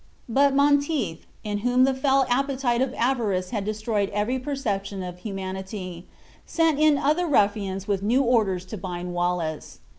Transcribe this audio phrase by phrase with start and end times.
[0.27, 6.07] But Monteith, in whom the fell appetite of avarice had destroyed every perception of humanity,
[6.43, 9.77] sent in other ruffians with new orders to bind Wallace.